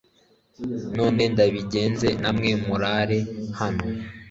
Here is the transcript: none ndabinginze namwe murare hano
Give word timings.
none 0.97 1.23
ndabinginze 1.33 2.07
namwe 2.21 2.49
murare 2.65 3.19
hano 3.59 3.83